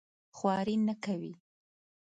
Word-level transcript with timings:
خواري 0.37 0.75
نه 0.87 0.95
کوي. 1.03 1.33